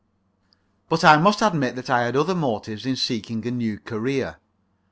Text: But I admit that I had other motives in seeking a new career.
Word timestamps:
But 0.89 1.03
I 1.03 1.13
admit 1.13 1.75
that 1.75 1.91
I 1.91 2.05
had 2.05 2.15
other 2.17 2.33
motives 2.33 2.87
in 2.87 2.95
seeking 2.95 3.45
a 3.45 3.51
new 3.51 3.77
career. 3.77 4.37